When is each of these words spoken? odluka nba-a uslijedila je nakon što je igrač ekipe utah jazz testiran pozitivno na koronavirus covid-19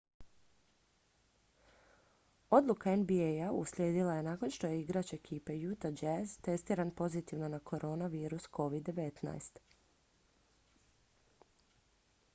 odluka 2.59 2.93
nba-a 3.01 3.49
uslijedila 3.57 4.15
je 4.15 4.23
nakon 4.27 4.51
što 4.55 4.67
je 4.71 4.79
igrač 4.79 5.13
ekipe 5.17 5.57
utah 5.73 6.03
jazz 6.03 6.33
testiran 6.49 6.91
pozitivno 7.03 7.47
na 7.47 7.59
koronavirus 7.59 8.47
covid-19 8.61 9.61